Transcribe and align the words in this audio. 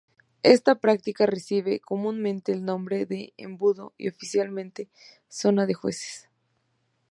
Esta 0.41 0.79
práctica 0.79 1.27
recibe 1.27 1.79
comúnmente 1.79 2.51
el 2.51 2.65
nombre 2.65 3.05
de 3.05 3.35
"embudo" 3.37 3.93
y 3.99 4.07
oficialmente 4.09 4.89
"zona 5.29 5.67
de 5.67 5.75
jueces". 5.75 6.27